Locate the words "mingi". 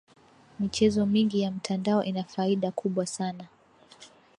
1.05-1.41